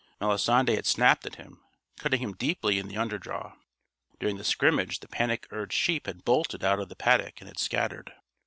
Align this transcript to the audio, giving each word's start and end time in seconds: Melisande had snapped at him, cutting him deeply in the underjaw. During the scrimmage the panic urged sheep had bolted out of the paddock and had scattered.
Melisande 0.19 0.73
had 0.73 0.87
snapped 0.87 1.27
at 1.27 1.35
him, 1.35 1.63
cutting 1.99 2.21
him 2.21 2.33
deeply 2.33 2.79
in 2.79 2.87
the 2.87 2.95
underjaw. 2.97 3.55
During 4.19 4.37
the 4.37 4.43
scrimmage 4.43 4.99
the 4.99 5.07
panic 5.07 5.45
urged 5.51 5.73
sheep 5.73 6.07
had 6.07 6.25
bolted 6.25 6.63
out 6.63 6.79
of 6.79 6.89
the 6.89 6.95
paddock 6.95 7.39
and 7.39 7.47
had 7.47 7.59
scattered. 7.59 8.11